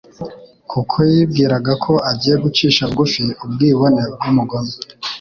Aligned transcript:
kuko 0.71 0.95
yibwiraga 1.11 1.73
ko 1.83 1.93
agiye 2.11 2.35
gucisha 2.43 2.81
bugufi 2.89 3.21
ubwibone 3.43 4.01
bw'umugome 4.13 4.73